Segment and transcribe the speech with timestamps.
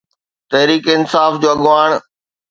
[0.53, 1.89] تحريڪ انصاف جو اڳواڻ.